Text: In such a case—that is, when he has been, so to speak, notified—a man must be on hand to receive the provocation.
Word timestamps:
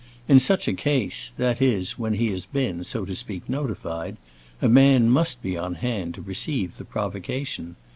In 0.27 0.39
such 0.39 0.67
a 0.67 0.73
case—that 0.73 1.61
is, 1.61 1.99
when 1.99 2.13
he 2.15 2.31
has 2.31 2.47
been, 2.47 2.83
so 2.83 3.05
to 3.05 3.13
speak, 3.13 3.47
notified—a 3.47 4.67
man 4.67 5.11
must 5.11 5.43
be 5.43 5.55
on 5.55 5.75
hand 5.75 6.15
to 6.15 6.23
receive 6.23 6.77
the 6.77 6.85
provocation. 6.85 7.75